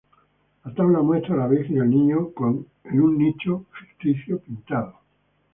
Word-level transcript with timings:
La 0.63 0.73
tabla 0.73 1.03
muestra 1.03 1.35
a 1.35 1.37
la 1.37 1.47
Virgen 1.47 1.75
y 1.77 1.79
el 1.81 1.89
Niño 1.91 2.31
en 2.85 3.01
un 3.01 3.17
nicho 3.19 3.67
ficticio, 3.71 4.39
pintado. 4.39 4.95